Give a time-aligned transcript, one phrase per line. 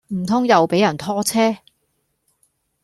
[0.07, 1.57] 唔通又俾人拖車